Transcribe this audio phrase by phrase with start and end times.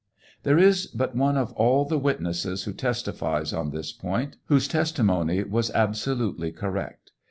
[0.41, 5.05] There is but one of all the witnesses who testifies on this point, whose testi
[5.05, 7.11] mony was absolutely correct.